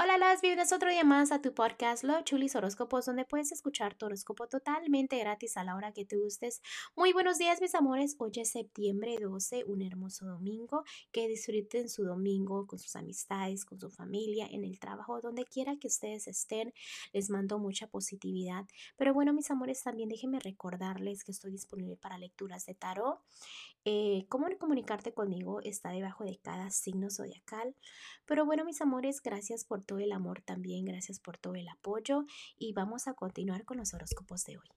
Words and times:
Hola, 0.00 0.16
las 0.16 0.42
bienvenidas 0.42 0.70
otro 0.70 0.90
día 0.90 1.02
más 1.02 1.32
a 1.32 1.42
tu 1.42 1.52
podcast 1.52 2.04
Lo 2.04 2.22
Chulis 2.22 2.54
Horóscopos, 2.54 3.06
donde 3.06 3.24
puedes 3.24 3.50
escuchar 3.50 3.96
tu 3.96 4.06
horóscopo 4.06 4.46
totalmente 4.46 5.18
gratis 5.18 5.56
a 5.56 5.64
la 5.64 5.74
hora 5.74 5.90
que 5.90 6.04
te 6.04 6.16
gustes. 6.16 6.62
Muy 6.94 7.12
buenos 7.12 7.36
días, 7.36 7.60
mis 7.60 7.74
amores. 7.74 8.14
Hoy 8.20 8.30
es 8.36 8.52
septiembre 8.52 9.16
12, 9.20 9.64
un 9.64 9.82
hermoso 9.82 10.24
domingo. 10.24 10.84
Que 11.10 11.26
disfruten 11.26 11.88
su 11.88 12.04
domingo 12.04 12.68
con 12.68 12.78
sus 12.78 12.94
amistades, 12.94 13.64
con 13.64 13.80
su 13.80 13.90
familia, 13.90 14.46
en 14.48 14.62
el 14.62 14.78
trabajo, 14.78 15.20
donde 15.20 15.44
quiera 15.44 15.74
que 15.80 15.88
ustedes 15.88 16.28
estén. 16.28 16.72
Les 17.12 17.28
mando 17.28 17.58
mucha 17.58 17.88
positividad. 17.88 18.66
Pero 18.96 19.12
bueno, 19.12 19.32
mis 19.32 19.50
amores, 19.50 19.82
también 19.82 20.10
déjenme 20.10 20.38
recordarles 20.38 21.24
que 21.24 21.32
estoy 21.32 21.50
disponible 21.50 21.96
para 21.96 22.18
lecturas 22.18 22.66
de 22.66 22.76
tarot. 22.76 23.18
Eh, 23.84 24.26
cómo 24.28 24.46
comunicarte 24.58 25.14
conmigo 25.14 25.60
está 25.62 25.90
debajo 25.90 26.22
de 26.22 26.38
cada 26.38 26.70
signo 26.70 27.10
zodiacal. 27.10 27.74
Pero 28.26 28.44
bueno, 28.44 28.64
mis 28.64 28.80
amores, 28.82 29.22
gracias 29.22 29.64
por 29.64 29.82
todo 29.88 29.98
el 29.98 30.12
amor 30.12 30.42
también, 30.42 30.84
gracias 30.84 31.18
por 31.18 31.38
todo 31.38 31.54
el 31.54 31.68
apoyo 31.68 32.26
y 32.58 32.74
vamos 32.74 33.08
a 33.08 33.14
continuar 33.14 33.64
con 33.64 33.78
los 33.78 33.94
horóscopos 33.94 34.44
de 34.44 34.58
hoy. 34.58 34.68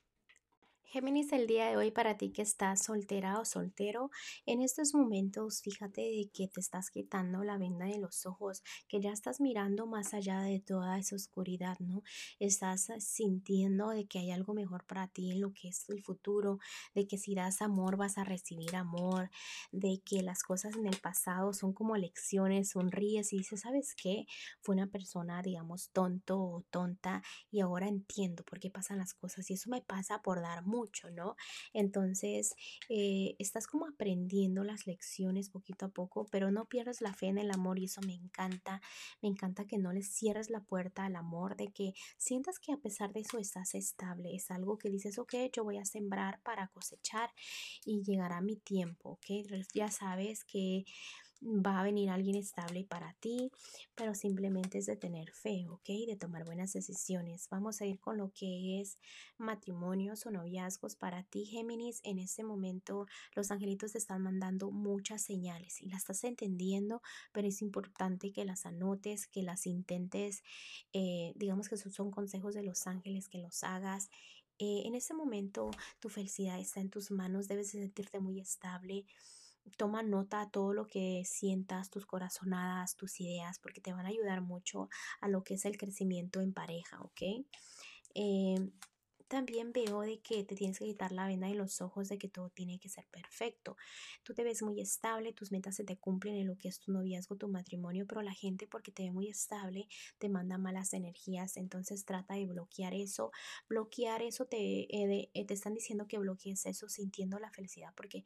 Géminis, 0.91 1.31
el 1.31 1.47
día 1.47 1.69
de 1.69 1.77
hoy 1.77 1.89
para 1.89 2.17
ti 2.17 2.33
que 2.33 2.41
estás 2.41 2.83
soltera 2.83 3.39
o 3.39 3.45
soltero, 3.45 4.11
en 4.45 4.61
estos 4.61 4.93
momentos 4.93 5.61
fíjate 5.61 6.01
de 6.01 6.29
que 6.33 6.49
te 6.49 6.59
estás 6.59 6.91
quitando 6.91 7.45
la 7.45 7.57
venda 7.57 7.85
de 7.85 7.97
los 7.97 8.25
ojos, 8.25 8.61
que 8.89 8.99
ya 8.99 9.13
estás 9.13 9.39
mirando 9.39 9.87
más 9.87 10.13
allá 10.13 10.41
de 10.41 10.59
toda 10.59 10.99
esa 10.99 11.15
oscuridad, 11.15 11.79
¿no? 11.79 12.03
Estás 12.39 12.89
eh, 12.89 12.99
sintiendo 12.99 13.91
de 13.91 14.05
que 14.05 14.19
hay 14.19 14.31
algo 14.31 14.53
mejor 14.53 14.83
para 14.83 15.07
ti 15.07 15.31
en 15.31 15.39
lo 15.39 15.53
que 15.53 15.69
es 15.69 15.87
el 15.87 16.03
futuro, 16.03 16.59
de 16.93 17.07
que 17.07 17.17
si 17.17 17.35
das 17.35 17.61
amor 17.61 17.95
vas 17.95 18.17
a 18.17 18.25
recibir 18.25 18.75
amor, 18.75 19.29
de 19.71 20.01
que 20.03 20.21
las 20.21 20.43
cosas 20.43 20.75
en 20.75 20.87
el 20.87 20.97
pasado 20.97 21.53
son 21.53 21.71
como 21.71 21.95
lecciones, 21.95 22.71
sonríes 22.71 23.31
y 23.31 23.37
dices, 23.37 23.61
¿sabes 23.61 23.95
qué? 23.95 24.25
Fue 24.59 24.75
una 24.75 24.87
persona, 24.87 25.41
digamos, 25.41 25.89
tonto 25.91 26.37
o 26.37 26.65
tonta 26.69 27.23
y 27.49 27.61
ahora 27.61 27.87
entiendo 27.87 28.43
por 28.43 28.59
qué 28.59 28.69
pasan 28.69 28.97
las 28.97 29.13
cosas 29.13 29.49
y 29.49 29.53
eso 29.53 29.69
me 29.69 29.81
pasa 29.81 30.21
por 30.21 30.41
dar 30.41 30.65
mucho 30.65 30.80
¿no? 31.11 31.35
Entonces, 31.73 32.55
eh, 32.89 33.35
estás 33.39 33.67
como 33.67 33.87
aprendiendo 33.87 34.63
las 34.63 34.87
lecciones 34.87 35.49
poquito 35.49 35.85
a 35.87 35.89
poco, 35.89 36.27
pero 36.31 36.51
no 36.51 36.65
pierdas 36.65 37.01
la 37.01 37.13
fe 37.13 37.27
en 37.27 37.37
el 37.37 37.51
amor 37.51 37.79
y 37.79 37.85
eso 37.85 38.01
me 38.01 38.13
encanta. 38.13 38.81
Me 39.21 39.29
encanta 39.29 39.65
que 39.65 39.77
no 39.77 39.93
le 39.93 40.03
cierres 40.03 40.49
la 40.49 40.61
puerta 40.61 41.05
al 41.05 41.15
amor, 41.15 41.55
de 41.55 41.67
que 41.71 41.93
sientas 42.17 42.59
que 42.59 42.73
a 42.73 42.77
pesar 42.77 43.13
de 43.13 43.21
eso 43.21 43.37
estás 43.39 43.75
estable. 43.75 44.35
Es 44.35 44.51
algo 44.51 44.77
que 44.77 44.89
dices, 44.89 45.17
ok, 45.17 45.33
yo 45.53 45.63
voy 45.63 45.77
a 45.77 45.85
sembrar 45.85 46.41
para 46.43 46.67
cosechar 46.67 47.31
y 47.85 48.03
llegará 48.03 48.41
mi 48.41 48.55
tiempo, 48.55 49.11
ok. 49.11 49.25
Ya 49.73 49.89
sabes 49.91 50.43
que 50.43 50.85
va 51.41 51.79
a 51.79 51.83
venir 51.83 52.09
alguien 52.09 52.35
estable 52.35 52.85
para 52.85 53.13
ti, 53.13 53.51
pero 53.95 54.13
simplemente 54.13 54.77
es 54.77 54.85
de 54.85 54.95
tener 54.95 55.31
fe, 55.31 55.65
¿ok? 55.69 55.87
De 56.07 56.15
tomar 56.15 56.45
buenas 56.45 56.73
decisiones. 56.73 57.47
Vamos 57.49 57.81
a 57.81 57.85
ir 57.85 57.99
con 57.99 58.17
lo 58.17 58.31
que 58.31 58.79
es 58.79 58.97
matrimonios 59.37 60.25
o 60.25 60.31
noviazgos 60.31 60.95
para 60.95 61.23
ti, 61.23 61.45
Géminis. 61.45 62.01
En 62.03 62.19
este 62.19 62.43
momento 62.43 63.07
los 63.35 63.49
angelitos 63.49 63.93
te 63.93 63.97
están 63.97 64.21
mandando 64.21 64.71
muchas 64.71 65.23
señales 65.23 65.81
y 65.81 65.89
las 65.89 66.01
estás 66.01 66.23
entendiendo, 66.23 67.01
pero 67.31 67.47
es 67.47 67.61
importante 67.61 68.31
que 68.31 68.45
las 68.45 68.65
anotes, 68.65 69.27
que 69.27 69.41
las 69.41 69.65
intentes, 69.65 70.43
eh, 70.93 71.33
digamos 71.35 71.69
que 71.69 71.75
esos 71.75 71.93
son 71.93 72.11
consejos 72.11 72.53
de 72.53 72.63
los 72.63 72.85
ángeles, 72.85 73.29
que 73.29 73.39
los 73.39 73.63
hagas. 73.63 74.09
Eh, 74.59 74.83
en 74.85 74.93
este 74.93 75.15
momento 75.15 75.71
tu 75.99 76.09
felicidad 76.09 76.59
está 76.59 76.81
en 76.81 76.91
tus 76.91 77.09
manos, 77.09 77.47
debes 77.47 77.71
de 77.71 77.79
sentirte 77.79 78.19
muy 78.19 78.39
estable 78.39 79.05
toma 79.77 80.03
nota 80.03 80.41
a 80.41 80.49
todo 80.49 80.73
lo 80.73 80.87
que 80.87 81.23
sientas, 81.25 81.89
tus 81.89 82.05
corazonadas, 82.05 82.95
tus 82.95 83.19
ideas, 83.19 83.59
porque 83.59 83.81
te 83.81 83.93
van 83.93 84.05
a 84.05 84.09
ayudar 84.09 84.41
mucho 84.41 84.89
a 85.19 85.27
lo 85.27 85.43
que 85.43 85.55
es 85.55 85.65
el 85.65 85.77
crecimiento 85.77 86.41
en 86.41 86.53
pareja, 86.53 87.01
¿ok? 87.01 87.21
Em, 88.13 88.71
también 89.31 89.71
veo 89.71 90.01
de 90.01 90.19
que 90.19 90.43
te 90.43 90.55
tienes 90.55 90.77
que 90.77 90.83
quitar 90.83 91.13
la 91.13 91.25
venda 91.25 91.47
de 91.47 91.55
los 91.55 91.79
ojos 91.79 92.09
de 92.09 92.17
que 92.17 92.27
todo 92.27 92.49
tiene 92.49 92.79
que 92.79 92.89
ser 92.89 93.07
perfecto. 93.07 93.77
Tú 94.23 94.33
te 94.33 94.43
ves 94.43 94.61
muy 94.61 94.81
estable, 94.81 95.31
tus 95.31 95.53
metas 95.53 95.77
se 95.77 95.85
te 95.85 95.95
cumplen 95.95 96.35
en 96.35 96.47
lo 96.47 96.57
que 96.57 96.67
es 96.67 96.81
tu 96.81 96.91
noviazgo, 96.91 97.37
tu 97.37 97.47
matrimonio, 97.47 98.05
pero 98.05 98.21
la 98.21 98.33
gente 98.33 98.67
porque 98.67 98.91
te 98.91 99.03
ve 99.03 99.11
muy 99.11 99.29
estable 99.29 99.87
te 100.17 100.27
manda 100.27 100.57
malas 100.57 100.91
energías, 100.91 101.55
entonces 101.55 102.03
trata 102.03 102.33
de 102.33 102.45
bloquear 102.45 102.93
eso. 102.93 103.31
Bloquear 103.69 104.21
eso 104.21 104.47
te, 104.47 104.57
eh, 104.57 105.31
eh, 105.33 105.45
te 105.45 105.53
están 105.53 105.75
diciendo 105.75 106.07
que 106.07 106.19
bloquees 106.19 106.65
eso 106.65 106.89
sintiendo 106.89 107.39
la 107.39 107.51
felicidad 107.51 107.93
porque 107.95 108.25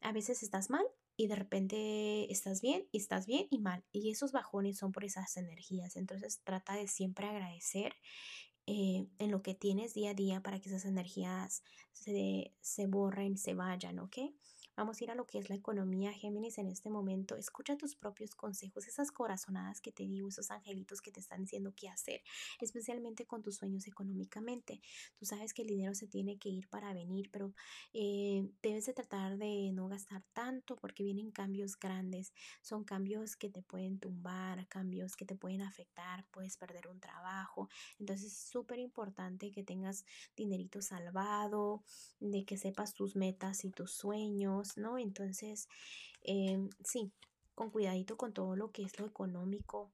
a 0.00 0.10
veces 0.10 0.42
estás 0.42 0.70
mal 0.70 0.84
y 1.16 1.28
de 1.28 1.36
repente 1.36 2.32
estás 2.32 2.60
bien 2.60 2.88
y 2.90 2.98
estás 2.98 3.26
bien 3.26 3.46
y 3.48 3.60
mal. 3.60 3.84
Y 3.92 4.10
esos 4.10 4.32
bajones 4.32 4.78
son 4.78 4.90
por 4.90 5.04
esas 5.04 5.36
energías. 5.36 5.94
Entonces 5.94 6.40
trata 6.42 6.74
de 6.74 6.88
siempre 6.88 7.28
agradecer 7.28 7.94
eh, 8.66 9.06
en 9.18 9.30
lo 9.30 9.42
que 9.42 9.54
tienes 9.54 9.94
día 9.94 10.10
a 10.10 10.14
día 10.14 10.42
para 10.42 10.60
que 10.60 10.68
esas 10.68 10.84
energías 10.84 11.62
se, 11.92 12.54
se 12.60 12.86
borren, 12.86 13.36
se 13.38 13.54
vayan, 13.54 13.98
¿ok? 13.98 14.18
Vamos 14.74 14.98
a 15.00 15.04
ir 15.04 15.10
a 15.10 15.14
lo 15.14 15.26
que 15.26 15.38
es 15.38 15.50
la 15.50 15.54
economía, 15.54 16.12
Géminis, 16.14 16.56
en 16.56 16.68
este 16.68 16.88
momento. 16.88 17.36
Escucha 17.36 17.76
tus 17.76 17.94
propios 17.94 18.34
consejos, 18.34 18.88
esas 18.88 19.12
corazonadas 19.12 19.82
que 19.82 19.92
te 19.92 20.04
digo, 20.04 20.28
esos 20.28 20.50
angelitos 20.50 21.02
que 21.02 21.12
te 21.12 21.20
están 21.20 21.42
diciendo 21.42 21.74
qué 21.76 21.90
hacer, 21.90 22.22
especialmente 22.58 23.26
con 23.26 23.42
tus 23.42 23.56
sueños 23.56 23.86
económicamente. 23.86 24.80
Tú 25.18 25.26
sabes 25.26 25.52
que 25.52 25.60
el 25.60 25.68
dinero 25.68 25.94
se 25.94 26.06
tiene 26.06 26.38
que 26.38 26.48
ir 26.48 26.68
para 26.70 26.94
venir, 26.94 27.28
pero 27.30 27.52
eh, 27.92 28.48
debes 28.62 28.86
de 28.86 28.94
tratar 28.94 29.36
de 29.36 29.72
no 29.74 29.88
gastar 29.88 30.22
tanto 30.32 30.76
porque 30.76 31.04
vienen 31.04 31.32
cambios 31.32 31.78
grandes. 31.78 32.32
Son 32.62 32.82
cambios 32.82 33.36
que 33.36 33.50
te 33.50 33.60
pueden 33.60 33.98
tumbar, 33.98 34.66
cambios 34.68 35.16
que 35.16 35.26
te 35.26 35.36
pueden 35.36 35.60
afectar, 35.60 36.24
puedes 36.30 36.56
perder 36.56 36.88
un 36.88 36.98
trabajo. 36.98 37.68
Entonces 37.98 38.32
es 38.32 38.38
súper 38.38 38.78
importante 38.78 39.50
que 39.50 39.64
tengas 39.64 40.06
dinerito 40.34 40.80
salvado, 40.80 41.82
de 42.20 42.46
que 42.46 42.56
sepas 42.56 42.94
tus 42.94 43.16
metas 43.16 43.66
y 43.66 43.70
tus 43.70 43.92
sueños 43.92 44.61
¿no? 44.76 44.98
Entonces, 44.98 45.68
em, 46.22 46.70
sí, 46.84 47.12
con 47.54 47.70
cuidadito 47.70 48.16
con 48.16 48.32
todo 48.32 48.56
lo 48.56 48.70
que 48.72 48.82
es 48.84 48.98
lo 48.98 49.06
económico. 49.06 49.92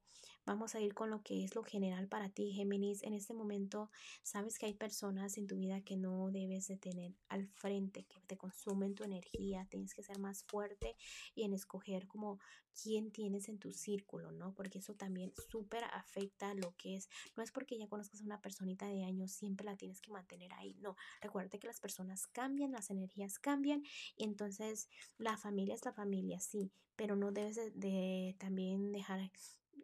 Vamos 0.49 0.73
a 0.73 0.81
ir 0.81 0.95
con 0.95 1.11
lo 1.11 1.21
que 1.21 1.43
es 1.43 1.53
lo 1.53 1.61
general 1.61 2.07
para 2.07 2.27
ti, 2.27 2.51
Géminis. 2.53 3.03
En 3.03 3.13
este 3.13 3.35
momento, 3.35 3.91
sabes 4.23 4.57
que 4.57 4.65
hay 4.65 4.73
personas 4.73 5.37
en 5.37 5.45
tu 5.45 5.57
vida 5.57 5.81
que 5.81 5.95
no 5.95 6.31
debes 6.31 6.65
de 6.67 6.75
tener 6.75 7.13
al 7.27 7.45
frente, 7.45 8.05
que 8.05 8.19
te 8.21 8.35
consumen 8.35 8.95
tu 8.95 9.03
energía. 9.03 9.67
Tienes 9.69 9.93
que 9.93 10.01
ser 10.01 10.17
más 10.17 10.43
fuerte 10.45 10.95
y 11.35 11.43
en 11.43 11.53
escoger 11.53 12.07
como 12.07 12.39
quién 12.81 13.11
tienes 13.11 13.47
en 13.47 13.59
tu 13.59 13.73
círculo, 13.73 14.31
¿no? 14.31 14.55
Porque 14.55 14.79
eso 14.79 14.95
también 14.95 15.31
súper 15.51 15.83
afecta 15.83 16.55
lo 16.55 16.75
que 16.77 16.95
es, 16.95 17.09
no 17.37 17.43
es 17.43 17.51
porque 17.51 17.77
ya 17.77 17.87
conozcas 17.87 18.19
a 18.21 18.23
una 18.23 18.41
personita 18.41 18.87
de 18.87 19.03
años, 19.03 19.31
siempre 19.31 19.65
la 19.65 19.77
tienes 19.77 20.01
que 20.01 20.11
mantener 20.11 20.51
ahí, 20.53 20.75
no, 20.79 20.95
recuerda 21.21 21.59
que 21.59 21.67
las 21.67 21.79
personas 21.79 22.25
cambian, 22.25 22.71
las 22.71 22.89
energías 22.89 23.37
cambian, 23.37 23.83
y 24.17 24.23
entonces 24.23 24.89
la 25.19 25.37
familia 25.37 25.75
es 25.75 25.85
la 25.85 25.93
familia, 25.93 26.39
sí, 26.39 26.71
pero 26.95 27.15
no 27.15 27.31
debes 27.31 27.55
de, 27.75 28.35
también 28.39 28.91
dejar 28.91 29.29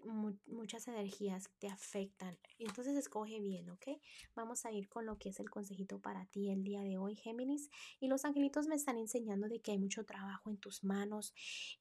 muchas 0.03 0.87
energías 0.87 1.49
te 1.59 1.67
afectan. 1.67 2.37
Entonces 2.59 2.95
escoge 2.95 3.39
bien, 3.39 3.69
¿ok? 3.69 3.87
Vamos 4.35 4.65
a 4.65 4.71
ir 4.71 4.89
con 4.89 5.05
lo 5.05 5.17
que 5.17 5.29
es 5.29 5.39
el 5.39 5.49
consejito 5.49 5.99
para 5.99 6.25
ti 6.25 6.49
el 6.51 6.63
día 6.63 6.81
de 6.81 6.97
hoy, 6.97 7.15
Géminis. 7.15 7.69
Y 7.99 8.07
los 8.07 8.25
angelitos 8.25 8.67
me 8.67 8.75
están 8.75 8.97
enseñando 8.97 9.47
de 9.47 9.61
que 9.61 9.71
hay 9.71 9.79
mucho 9.79 10.05
trabajo 10.05 10.49
en 10.49 10.57
tus 10.57 10.83
manos. 10.83 11.33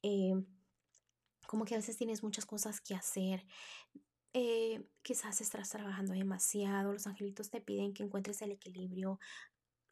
Eh, 0.02 0.34
como 1.46 1.64
que 1.64 1.74
a 1.74 1.78
veces 1.78 1.96
tienes 1.96 2.22
muchas 2.22 2.46
cosas 2.46 2.80
que 2.80 2.94
hacer. 2.94 3.46
Eh, 4.32 4.84
quizás 5.02 5.40
estás 5.40 5.70
trabajando 5.70 6.12
demasiado, 6.12 6.92
los 6.92 7.06
angelitos 7.06 7.50
te 7.50 7.60
piden 7.60 7.94
que 7.94 8.02
encuentres 8.02 8.42
el 8.42 8.50
equilibrio, 8.50 9.20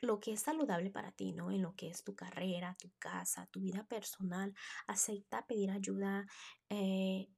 lo 0.01 0.19
que 0.19 0.33
es 0.33 0.41
saludable 0.41 0.91
para 0.91 1.13
ti, 1.13 1.33
¿no? 1.33 1.53
En 1.53 1.63
lo 1.63 1.77
que 1.77 1.89
es 1.89 2.03
tu 2.03 2.17
carrera, 2.17 2.77
tu 2.81 2.91
casa, 2.99 3.47
tu 3.47 3.61
vida 3.61 3.85
personal. 3.87 4.53
Acepta 4.89 5.47
pedir 5.47 5.71
ayuda. 5.71 6.27
Eh, 6.69 7.29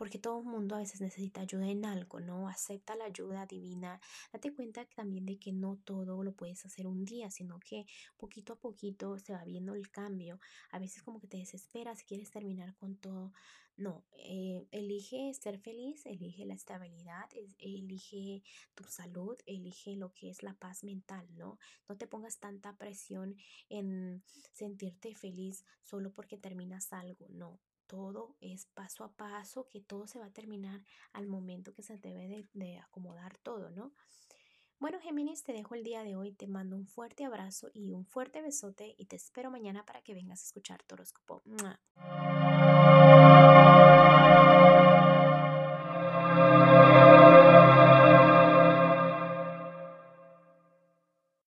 porque 0.00 0.18
todo 0.18 0.38
el 0.38 0.46
mundo 0.46 0.76
a 0.76 0.78
veces 0.78 1.02
necesita 1.02 1.42
ayuda 1.42 1.68
en 1.68 1.84
algo, 1.84 2.20
¿no? 2.20 2.48
Acepta 2.48 2.96
la 2.96 3.04
ayuda 3.04 3.44
divina. 3.44 4.00
Date 4.32 4.50
cuenta 4.54 4.86
también 4.86 5.26
de 5.26 5.38
que 5.38 5.52
no 5.52 5.76
todo 5.84 6.24
lo 6.24 6.32
puedes 6.32 6.64
hacer 6.64 6.86
un 6.86 7.04
día, 7.04 7.30
sino 7.30 7.60
que 7.60 7.84
poquito 8.16 8.54
a 8.54 8.58
poquito 8.58 9.18
se 9.18 9.34
va 9.34 9.44
viendo 9.44 9.74
el 9.74 9.90
cambio. 9.90 10.40
A 10.70 10.78
veces 10.78 11.02
como 11.02 11.20
que 11.20 11.26
te 11.26 11.36
desesperas, 11.36 12.02
quieres 12.02 12.30
terminar 12.30 12.74
con 12.76 12.96
todo. 12.96 13.34
No, 13.76 14.06
eh, 14.12 14.66
elige 14.70 15.34
ser 15.34 15.58
feliz, 15.58 16.06
elige 16.06 16.46
la 16.46 16.54
estabilidad, 16.54 17.28
elige 17.58 18.42
tu 18.74 18.84
salud, 18.84 19.36
elige 19.44 19.96
lo 19.96 20.14
que 20.14 20.30
es 20.30 20.42
la 20.42 20.54
paz 20.54 20.82
mental, 20.82 21.28
¿no? 21.36 21.58
No 21.90 21.98
te 21.98 22.06
pongas 22.06 22.38
tanta 22.38 22.74
presión 22.78 23.36
en 23.68 24.22
sentirte 24.54 25.14
feliz 25.14 25.66
solo 25.82 26.10
porque 26.10 26.38
terminas 26.38 26.90
algo, 26.94 27.26
no 27.28 27.60
todo 27.90 28.36
es 28.40 28.66
paso 28.66 29.02
a 29.02 29.12
paso, 29.16 29.68
que 29.68 29.80
todo 29.80 30.06
se 30.06 30.20
va 30.20 30.26
a 30.26 30.32
terminar 30.32 30.84
al 31.12 31.26
momento 31.26 31.74
que 31.74 31.82
se 31.82 31.98
debe 31.98 32.46
de, 32.52 32.78
acomodar 32.78 33.36
todo, 33.38 33.70
¿no? 33.70 33.92
Bueno, 34.78 35.00
Géminis, 35.00 35.42
te 35.42 35.52
dejo 35.52 35.74
el 35.74 35.82
día 35.82 36.04
de 36.04 36.14
hoy, 36.14 36.32
te 36.32 36.46
mando 36.46 36.76
un 36.76 36.86
fuerte 36.86 37.24
abrazo 37.24 37.68
y 37.74 37.92
un 37.92 38.06
fuerte 38.06 38.42
besote 38.42 38.94
y 38.96 39.06
te 39.06 39.16
espero 39.16 39.50
mañana 39.50 39.84
para 39.84 40.02
que 40.02 40.14
vengas 40.14 40.40
a 40.40 40.44
escuchar 40.44 40.84
tu 40.84 40.94
horóscopo. 40.94 41.42